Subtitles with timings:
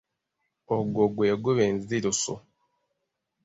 [0.75, 2.35] Ogwo gwe guba enziruso.